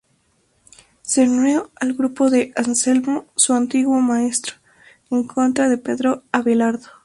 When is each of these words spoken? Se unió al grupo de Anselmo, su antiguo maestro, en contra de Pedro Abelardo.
Se 1.03 1.29
unió 1.29 1.69
al 1.79 1.93
grupo 1.93 2.31
de 2.31 2.51
Anselmo, 2.55 3.27
su 3.35 3.53
antiguo 3.53 3.99
maestro, 3.99 4.55
en 5.11 5.25
contra 5.27 5.69
de 5.69 5.77
Pedro 5.77 6.23
Abelardo. 6.31 6.87